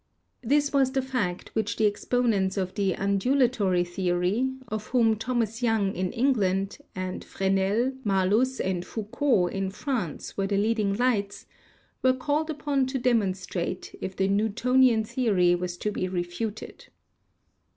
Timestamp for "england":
6.13-6.77